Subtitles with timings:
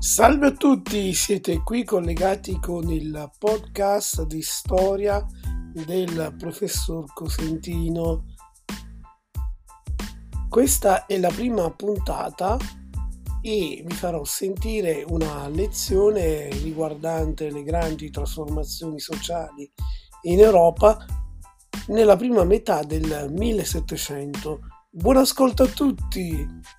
[0.00, 5.26] Salve a tutti, siete qui collegati con il podcast di storia
[5.72, 8.26] del professor Cosentino.
[10.48, 12.56] Questa è la prima puntata
[13.42, 19.68] e vi farò sentire una lezione riguardante le grandi trasformazioni sociali
[20.22, 20.96] in Europa
[21.88, 24.60] nella prima metà del 1700.
[24.90, 26.77] Buon ascolto a tutti!